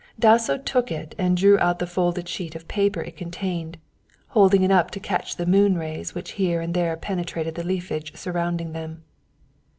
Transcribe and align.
Dasso 0.17 0.57
took 0.57 0.91
it 0.91 1.13
and 1.19 1.37
drew 1.37 1.59
out 1.59 1.77
the 1.77 1.85
folded 1.85 2.27
sheet 2.27 2.55
of 2.55 2.67
paper 2.67 3.01
it 3.01 3.15
contained, 3.15 3.77
holding 4.29 4.63
it 4.63 4.71
up 4.71 4.89
to 4.89 4.99
catch 4.99 5.35
the 5.35 5.45
moon 5.45 5.77
rays 5.77 6.15
which 6.15 6.31
here 6.41 6.59
and 6.59 6.73
there 6.73 6.97
penetrated 6.97 7.53
the 7.53 7.63
leafage 7.63 8.15
surrounding 8.15 8.71
them. 8.71 9.03